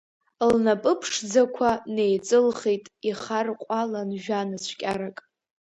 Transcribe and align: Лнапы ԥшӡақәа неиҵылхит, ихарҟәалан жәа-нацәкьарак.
Лнапы 0.51 0.91
ԥшӡақәа 0.99 1.69
неиҵылхит, 1.93 2.85
ихарҟәалан 3.09 4.09
жәа-нацәкьарак. 4.23 5.17